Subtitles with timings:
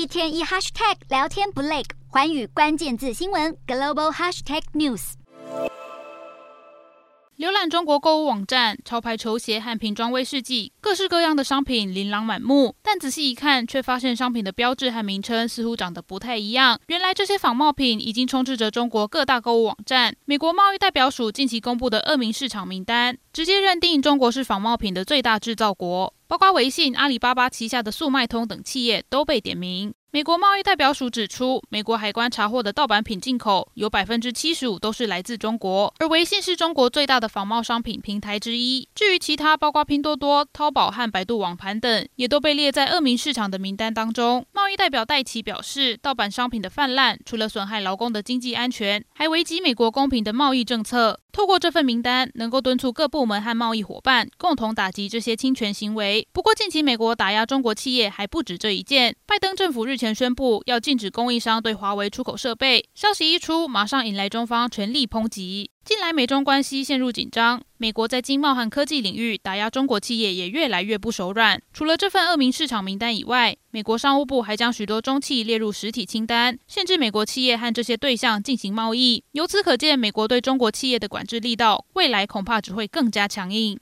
[0.00, 5.12] 一天一 hashtag 聊天不累，环宇关键字新闻 global hashtag news。
[7.36, 12.74] 浏览中国购物网站，潮牌球鞋和瓶装威士忌，各式各样的商品琳琅满目。
[12.82, 16.80] 但仔细一看，却发现商品的标志和名称似乎长得不太一样。
[16.86, 20.16] 原来这些仿冒品已经充斥着中国各大购物网站。
[20.24, 29.92] 美国贸易代表署近期公布的恶名市场名单，直接认定中国是仿冒品的最大制造国，包括微信、阿里巴巴旗下的速卖通等企业都被点名。
[30.12, 38.88] 美国贸易代表署指出，美国海关查获的盗版品进口有百分之七十五都是来自中国，而微信是中国最大的仿冒商品平台之一。
[38.92, 44.44] 至于其他，包括拼多多、淘宝和百度网盘等，也都被列在恶名市场的名单当中。
[44.52, 51.20] 贸易代表戴琪表示，盗版商品的泛滥，除了损害劳工的经济安全，还危及美国公平的贸易政策。
[51.32, 56.26] 透过这份名单，能够敦促各部门和贸易伙伴共同打击这些侵权行为。
[56.32, 59.14] 不过，近期美国打压中国企业还不止这一件。
[59.26, 65.70] 拜登政府日前宣布要禁止供应商对华为出口设备，消息一出，马上引来中方全力抨击。
[65.84, 71.60] 近来美中关系陷入紧张，美国在经贸和科技领域打压中国企业也越来越不手软。
[71.72, 79.22] 除了这份恶名市场名单以外，美国商务部还将许多中企列入实体清单，限制美国企业和这些对象进行贸易。
[79.32, 83.78] 由此可见，美国对中国企业的管制力道，未来恐怕只会更加强硬。